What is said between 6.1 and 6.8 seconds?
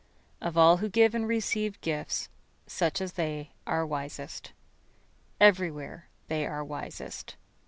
they are the